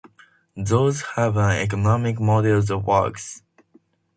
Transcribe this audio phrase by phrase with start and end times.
[0.57, 3.43] Those have an economic model that works.